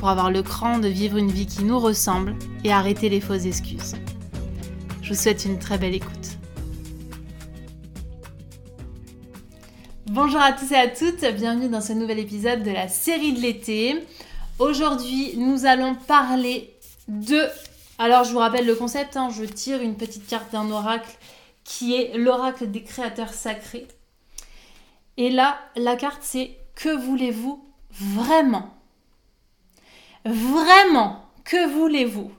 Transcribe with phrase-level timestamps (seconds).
[0.00, 3.44] pour avoir le cran de vivre une vie qui nous ressemble et arrêter les fausses
[3.44, 3.96] excuses.
[5.02, 6.38] Je vous souhaite une très belle écoute.
[10.06, 13.40] Bonjour à tous et à toutes, bienvenue dans ce nouvel épisode de la série de
[13.40, 14.02] l'été.
[14.58, 16.74] Aujourd'hui, nous allons parler
[17.06, 17.38] de...
[17.98, 21.10] Alors, je vous rappelle le concept, hein, je tire une petite carte d'un oracle
[21.62, 23.86] qui est l'oracle des créateurs sacrés.
[25.18, 28.79] Et là, la carte, c'est que voulez-vous vraiment?
[30.24, 32.30] Vraiment, que voulez-vous?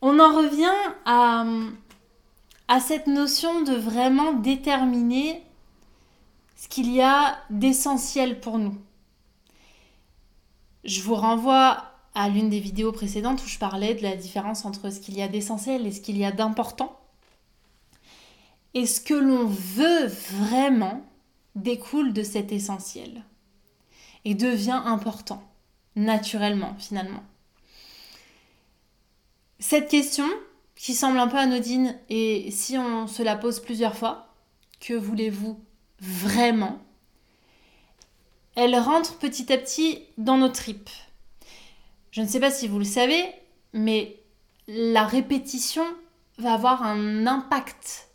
[0.00, 1.44] On en revient à,
[2.66, 5.44] à cette notion de vraiment déterminer
[6.56, 8.76] ce qu'il y a d'essentiel pour nous.
[10.84, 14.90] Je vous renvoie à l'une des vidéos précédentes où je parlais de la différence entre
[14.90, 16.98] ce qu'il y a d'essentiel et ce qu'il y a d'important.
[18.74, 21.06] Et ce que l'on veut vraiment
[21.54, 23.22] découle de cet essentiel
[24.24, 25.42] et devient important,
[25.96, 27.22] naturellement finalement.
[29.58, 30.26] Cette question,
[30.74, 34.28] qui semble un peu anodine, et si on se la pose plusieurs fois,
[34.80, 35.60] que voulez-vous
[36.00, 36.80] vraiment
[38.56, 40.90] Elle rentre petit à petit dans nos tripes.
[42.10, 43.24] Je ne sais pas si vous le savez,
[43.72, 44.20] mais
[44.66, 45.84] la répétition
[46.38, 48.08] va avoir un impact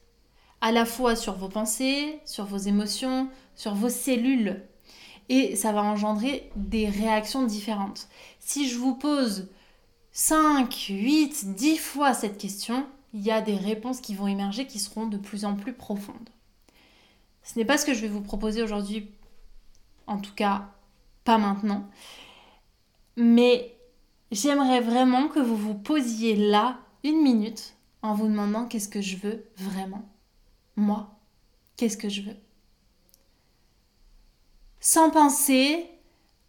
[0.61, 4.61] à la fois sur vos pensées, sur vos émotions, sur vos cellules
[5.29, 8.07] et ça va engendrer des réactions différentes.
[8.39, 9.49] Si je vous pose
[10.11, 14.79] 5, 8, 10 fois cette question, il y a des réponses qui vont émerger qui
[14.79, 16.29] seront de plus en plus profondes.
[17.43, 19.11] Ce n'est pas ce que je vais vous proposer aujourd'hui,
[20.05, 20.69] en tout cas
[21.23, 21.87] pas maintenant,
[23.17, 23.75] mais
[24.31, 29.17] j'aimerais vraiment que vous vous posiez là une minute en vous demandant qu'est-ce que je
[29.17, 30.07] veux vraiment.
[30.75, 31.09] Moi,
[31.75, 32.35] qu'est-ce que je veux
[34.87, 35.85] sans penser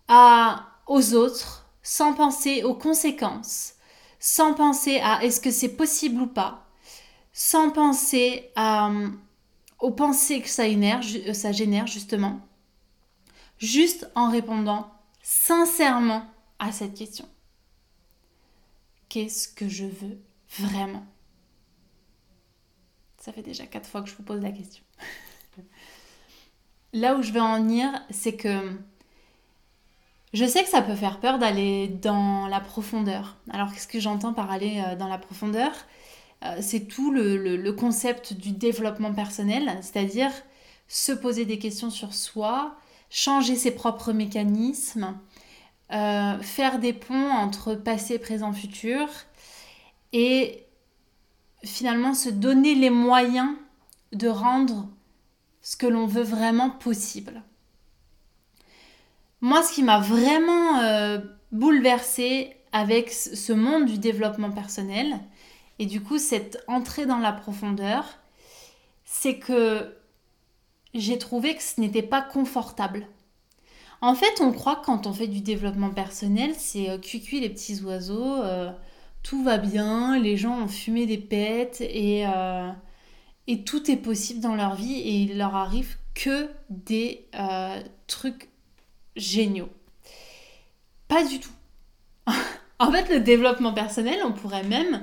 [0.06, 3.74] à, aux autres, sans penser aux conséquences,
[4.20, 6.70] sans penser à est-ce que c'est possible ou pas,
[7.32, 9.08] sans penser à, euh,
[9.80, 12.40] aux pensées que euh, ça génère justement,
[13.58, 14.88] juste en répondant
[15.20, 16.24] sincèrement
[16.60, 17.28] à cette question.
[19.08, 20.22] Qu'est-ce que je veux
[20.60, 21.04] vraiment?
[23.18, 24.84] Ça fait déjà quatre fois que je vous pose la question.
[26.92, 28.78] là où je veux en venir, c'est que
[30.34, 33.36] je sais que ça peut faire peur d'aller dans la profondeur.
[33.50, 35.72] Alors qu'est-ce que j'entends par aller euh, dans la profondeur?
[36.44, 40.30] Euh, C'est tout le, concept du développement personnel, c'est-à-dire
[40.86, 42.76] se poser des questions sur soi,
[43.10, 45.18] changer ses propres mécanismes,
[45.92, 49.08] euh, faire des ponts entre passé, présent, futur,
[50.12, 50.66] et
[51.64, 53.50] finalement se donner les moyens
[54.12, 54.88] de rendre
[55.62, 57.42] ce que l'on veut vraiment possible.
[59.40, 61.18] Moi, ce qui m'a vraiment euh,
[61.52, 65.18] bouleversée avec ce monde du développement personnel,
[65.78, 68.04] et du coup cette entrée dans la profondeur,
[69.04, 69.94] c'est que
[70.94, 73.06] j'ai trouvé que ce n'était pas confortable.
[74.00, 77.48] En fait, on croit que quand on fait du développement personnel, c'est euh, cuicui les
[77.48, 78.70] petits oiseaux, euh,
[79.22, 82.24] tout va bien, les gens ont fumé des pètes et,
[83.48, 88.50] et tout est possible dans leur vie et il leur arrive que des euh, trucs
[89.16, 89.70] géniaux.
[91.08, 91.50] Pas du tout.
[92.78, 95.02] en fait, le développement personnel, on pourrait même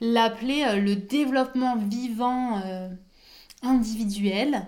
[0.00, 2.88] l'appeler euh, le développement vivant euh,
[3.62, 4.66] individuel.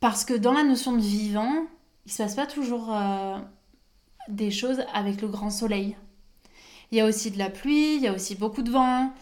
[0.00, 1.66] Parce que dans la notion de vivant,
[2.04, 2.94] il ne se passe pas toujours
[4.28, 5.96] des choses avec le grand soleil.
[6.92, 9.12] Il y a aussi de la pluie, il y a aussi beaucoup de vent,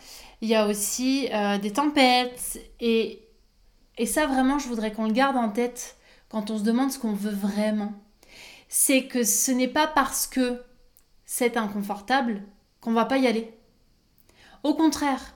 [0.41, 2.61] il y a aussi euh, des tempêtes.
[2.81, 3.27] Et,
[3.99, 5.97] et ça, vraiment, je voudrais qu'on le garde en tête
[6.29, 7.93] quand on se demande ce qu'on veut vraiment.
[8.69, 10.63] C'est que ce n'est pas parce que
[11.25, 12.43] c'est inconfortable
[12.81, 13.53] qu'on va pas y aller.
[14.63, 15.35] Au contraire,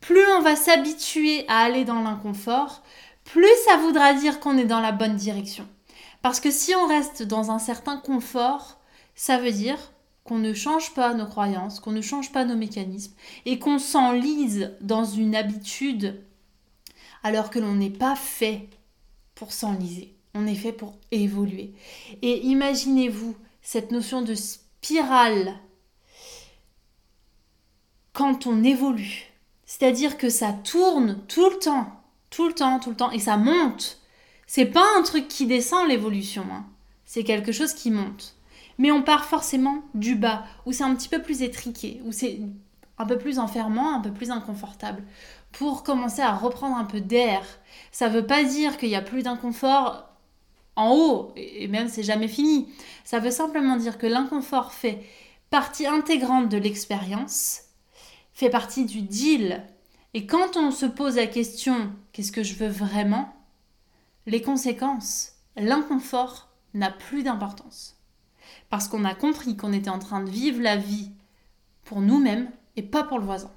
[0.00, 2.82] plus on va s'habituer à aller dans l'inconfort,
[3.24, 5.66] plus ça voudra dire qu'on est dans la bonne direction.
[6.22, 8.78] Parce que si on reste dans un certain confort,
[9.14, 9.78] ça veut dire
[10.28, 13.14] qu'on ne change pas nos croyances, qu'on ne change pas nos mécanismes
[13.46, 16.22] et qu'on s'enlise dans une habitude
[17.22, 18.68] alors que l'on n'est pas fait
[19.34, 20.14] pour s'enliser.
[20.34, 21.72] On est fait pour évoluer.
[22.20, 25.54] Et imaginez-vous cette notion de spirale
[28.12, 29.32] quand on évolue.
[29.64, 33.38] C'est-à-dire que ça tourne tout le temps, tout le temps, tout le temps, et ça
[33.38, 33.98] monte.
[34.46, 36.66] C'est pas un truc qui descend l'évolution, hein.
[37.06, 38.37] c'est quelque chose qui monte.
[38.78, 42.40] Mais on part forcément du bas, où c'est un petit peu plus étriqué, où c'est
[42.96, 45.02] un peu plus enfermant, un peu plus inconfortable,
[45.52, 47.44] pour commencer à reprendre un peu d'air.
[47.92, 50.08] Ça veut pas dire qu'il y a plus d'inconfort
[50.76, 52.68] en haut, et même c'est jamais fini.
[53.04, 55.02] Ça veut simplement dire que l'inconfort fait
[55.50, 57.62] partie intégrante de l'expérience,
[58.32, 59.64] fait partie du deal.
[60.14, 63.34] Et quand on se pose la question qu'est-ce que je veux vraiment?
[64.26, 67.97] Les conséquences, l'inconfort n'a plus d'importance.
[68.70, 71.10] Parce qu'on a compris qu'on était en train de vivre la vie
[71.84, 73.50] pour nous-mêmes et pas pour le voisin.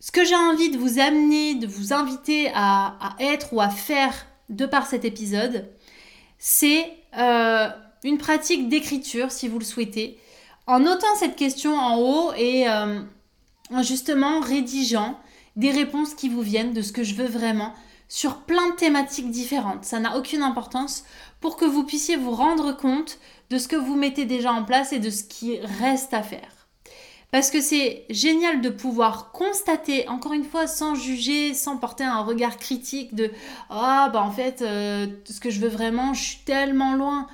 [0.00, 4.26] Ce que j'ai envie de vous amener, de vous inviter à, être ou à faire
[4.48, 5.68] de par cet épisode,
[6.38, 7.68] c'est euh,
[8.04, 10.18] une pratique d'écriture, si vous le souhaitez,
[10.66, 13.00] en notant cette question en haut et euh,
[13.72, 15.18] en justement rédigeant
[15.56, 17.72] des réponses qui vous viennent de ce que je veux vraiment
[18.08, 19.84] sur plein de thématiques différentes.
[19.84, 21.04] Ça n'a aucune importance
[21.46, 23.20] pour que vous puissiez vous rendre compte
[23.50, 26.66] de ce que vous mettez déjà en place et de ce qui reste à faire.
[27.30, 32.22] Parce que c'est génial de pouvoir constater, encore une fois, sans juger, sans porter un
[32.22, 33.30] regard critique de
[33.70, 37.28] Ah, bah en fait, euh, ce que je veux vraiment, je suis tellement loin.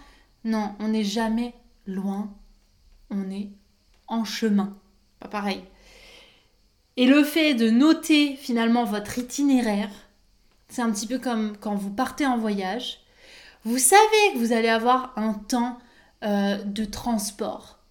[0.44, 1.54] Non, on n'est jamais
[1.86, 2.28] loin.
[3.08, 3.48] On est
[4.08, 4.76] en chemin.
[5.20, 5.64] Pas pareil.
[6.98, 9.88] Et le fait de noter finalement votre itinéraire,
[10.68, 13.01] c'est un petit peu comme quand vous partez en voyage.
[13.64, 15.78] Vous savez que vous allez avoir un temps
[16.24, 17.82] euh, de transport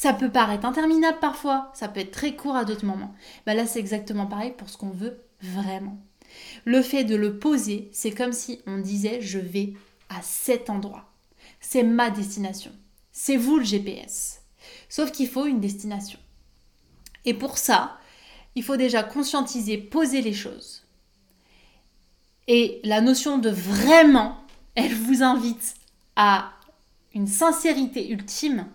[0.00, 3.14] ça peut paraître interminable parfois, ça peut être très court à d'autres moments.
[3.44, 5.98] Bah là, c'est exactement pareil pour ce qu'on veut vraiment.
[6.64, 9.74] Le fait de le poser, c'est comme si on disait je vais
[10.08, 11.12] à cet endroit.
[11.60, 12.72] C'est ma destination.
[13.12, 14.40] C'est vous le GPS.
[14.88, 16.18] Sauf qu'il faut une destination.
[17.26, 17.98] Et pour ça,
[18.54, 20.86] il faut déjà conscientiser, poser les choses.
[22.48, 24.38] Et la notion de vraiment,
[24.84, 25.74] elle vous invite
[26.16, 26.52] à
[27.14, 28.66] une sincérité ultime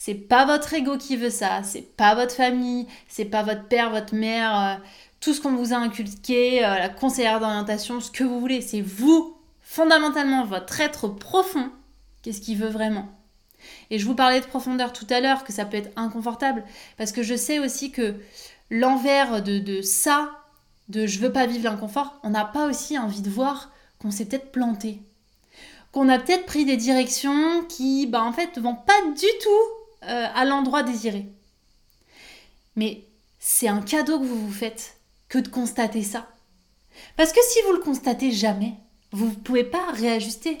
[0.00, 3.90] c'est pas votre ego qui veut ça, c'est pas votre famille, c'est pas votre père,
[3.90, 4.74] votre mère, euh,
[5.20, 8.80] tout ce qu'on vous a inculqué, euh, la conseillère d'orientation, ce que vous voulez, c'est
[8.80, 11.70] vous, fondamentalement, votre être profond,
[12.22, 13.10] qu'est-ce qu'il veut vraiment.
[13.90, 16.64] Et je vous parlais de profondeur tout à l'heure, que ça peut être inconfortable,
[16.96, 18.14] parce que je sais aussi que
[18.70, 20.30] l'envers de, de ça,
[20.88, 24.24] de je veux pas vivre l'inconfort, on n'a pas aussi envie de voir qu'on s'est
[24.24, 25.02] peut-être planté.
[25.92, 30.26] Qu'on a peut-être pris des directions qui, bah, en fait, vont pas du tout euh,
[30.34, 31.26] à l'endroit désiré.
[32.76, 33.04] Mais
[33.38, 34.98] c'est un cadeau que vous vous faites
[35.28, 36.28] que de constater ça.
[37.16, 38.74] Parce que si vous le constatez jamais,
[39.12, 40.58] vous ne pouvez pas réajuster.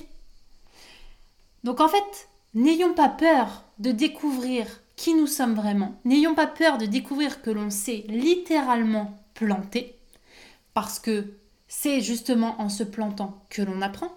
[1.64, 4.66] Donc en fait, n'ayons pas peur de découvrir
[4.96, 5.94] qui nous sommes vraiment.
[6.04, 9.96] N'ayons pas peur de découvrir que l'on s'est littéralement planté,
[10.74, 11.32] parce que
[11.68, 14.12] c'est justement en se plantant que l'on apprend,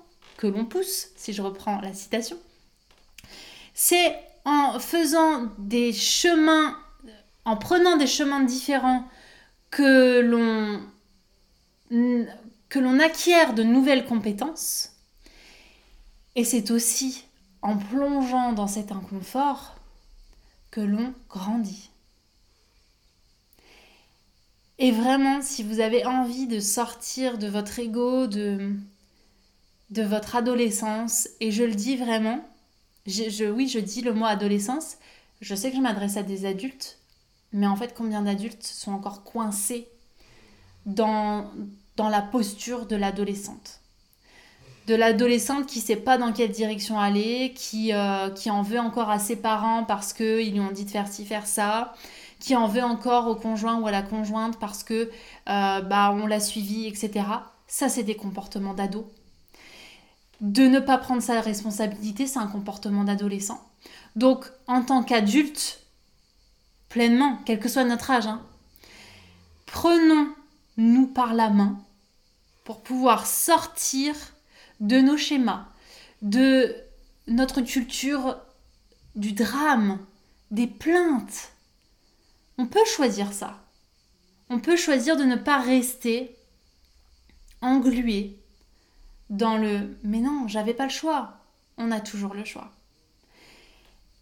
[0.48, 2.38] l'on pousse, si je reprends la citation.
[3.74, 6.78] C'est en faisant des chemins,
[7.46, 9.08] en prenant des chemins différents,
[9.72, 10.82] que l'on
[12.70, 14.94] que l'on acquiert de nouvelles compétences.
[16.36, 17.26] Et c'est aussi
[17.62, 19.76] en plongeant dans cet inconfort
[20.72, 21.92] que l'on grandit.
[24.80, 28.76] Et vraiment, si vous avez envie de sortir de votre ego, de,
[29.94, 32.44] de votre adolescence, et je le dis vraiment,
[33.06, 34.98] je, oui, je dis le mot adolescence.
[35.42, 36.98] Je sais que je m'adresse à des adultes,
[37.52, 39.88] mais en fait, combien d'adultes sont encore coincés
[40.86, 41.52] dans,
[41.96, 43.82] dans la posture de l'adolescente?
[44.88, 49.10] De l'adolescente qui sait pas dans quelle direction aller, qui, euh, qui en veut encore
[49.10, 51.94] à ses parents parce qu'ils lui ont dit de faire ci, faire ça,
[52.40, 55.10] qui en veut encore au conjoint ou à la conjointe parce que
[55.50, 57.26] euh, bah, on l'a suivi, etc.
[57.68, 59.10] Ça, c'est des comportements d'ado
[60.44, 63.66] de ne pas prendre sa responsabilité, c'est un comportement d'adolescent.
[64.18, 65.80] Donc, en tant qu'adulte,
[66.90, 68.46] pleinement, quel que soit notre âge, hein,
[69.66, 71.82] prenons-nous par la main
[72.66, 74.16] pour pouvoir sortir
[74.82, 75.66] de nos schémas,
[76.22, 76.76] de
[77.28, 78.38] notre culture
[79.16, 79.98] du drame,
[80.52, 81.54] des plaintes.
[82.58, 83.64] On peut choisir ça.
[84.50, 86.36] On peut choisir de ne pas rester
[87.62, 88.43] englué
[89.34, 91.40] dans le mais non, j'avais pas le choix.
[91.78, 92.72] On a toujours le choix.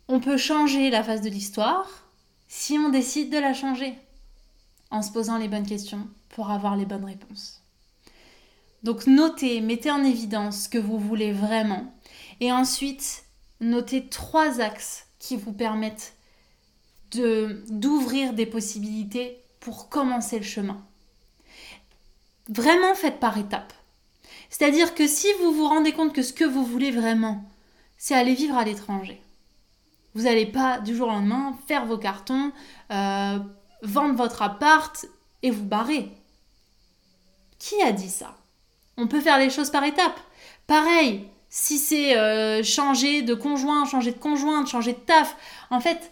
[0.08, 1.88] On peut changer la face de l'histoire
[2.48, 3.94] si on décide de la changer
[4.90, 7.62] en se posant les bonnes questions pour avoir les bonnes réponses.
[8.84, 11.94] Donc notez, mettez en évidence ce que vous voulez vraiment
[12.40, 13.26] Et ensuite,
[13.60, 16.16] notez trois axes qui vous permettent
[17.12, 20.82] de d'ouvrir des possibilités pour commencer le chemin.
[22.48, 23.74] Vraiment faites par étapes.
[24.52, 27.44] C'est-à-dire que si vous vous rendez compte que ce que vous voulez vraiment,
[27.98, 29.20] c'est aller vivre à l'étranger,
[30.14, 32.52] vous n'allez pas du jour au lendemain faire vos cartons,
[32.92, 33.40] euh,
[33.82, 35.06] vendre votre appart
[35.42, 36.12] et vous barrer.
[37.60, 38.36] Qui a dit ça?
[38.98, 40.20] On peut faire les choses par étapes.
[40.68, 45.38] Pareil, si c'est euh, changer de conjoint, changer de conjointe, changer de taf,
[45.70, 46.12] en fait,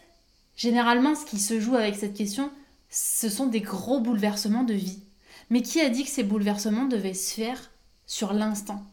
[0.55, 2.51] généralement, ce qui se joue avec cette question,
[2.89, 5.03] ce sont des gros bouleversements de vie.
[5.50, 7.69] Mais qui a dit que ces bouleversements devaient se faire
[8.10, 8.84] sur l'instant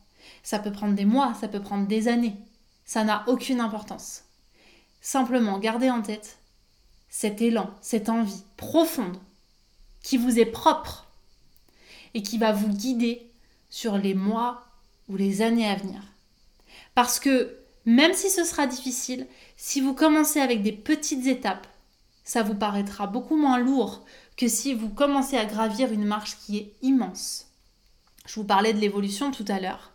[0.44, 2.36] Ça peut prendre des mois, ça peut prendre des années.
[2.84, 4.22] Ça n'a aucune importance.
[5.00, 6.38] Simplement, gardez en tête
[7.08, 9.16] cet élan, cette envie profonde
[10.02, 11.06] qui vous est propre
[12.14, 13.28] et qui va vous guider
[13.70, 14.66] sur les mois
[15.08, 16.02] ou les années à venir.
[16.94, 17.56] Parce que
[17.86, 21.66] même si ce sera difficile, si vous commencez avec des petites étapes,
[22.22, 24.04] ça vous paraîtra beaucoup moins lourd
[24.36, 27.45] que si vous commencez à gravir une marche qui est immense.
[28.26, 29.92] Je vous parlais de l'évolution tout à l'heure.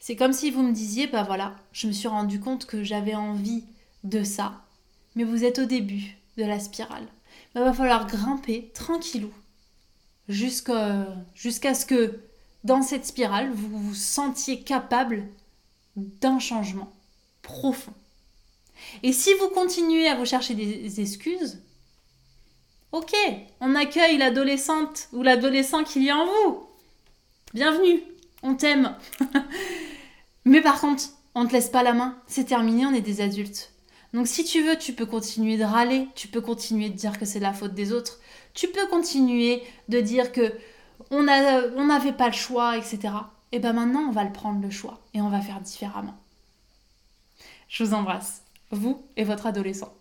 [0.00, 3.14] C'est comme si vous me disiez, bah voilà, je me suis rendu compte que j'avais
[3.14, 3.64] envie
[4.04, 4.64] de ça,
[5.14, 7.06] mais vous êtes au début de la spirale.
[7.54, 9.32] Bah, va falloir grimper tranquillou
[10.28, 12.20] jusqu'à ce que
[12.64, 15.28] dans cette spirale, vous vous sentiez capable
[15.96, 16.92] d'un changement
[17.42, 17.92] profond.
[19.02, 21.60] Et si vous continuez à vous chercher des excuses,
[22.92, 23.14] ok,
[23.60, 26.71] on accueille l'adolescente ou l'adolescent qu'il y a en vous.
[27.54, 28.02] Bienvenue,
[28.42, 28.96] on t'aime.
[30.46, 31.04] Mais par contre,
[31.34, 33.74] on te laisse pas la main, c'est terminé, on est des adultes.
[34.14, 37.26] Donc si tu veux, tu peux continuer de râler, tu peux continuer de dire que
[37.26, 38.20] c'est la faute des autres,
[38.54, 40.50] tu peux continuer de dire que
[41.10, 43.00] on n'avait pas le choix, etc.
[43.52, 46.16] Et bien maintenant, on va le prendre le choix et on va faire différemment.
[47.68, 49.92] Je vous embrasse, vous et votre adolescent.